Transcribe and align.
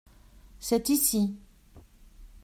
C’est 0.59 0.89
ici. 0.89 1.35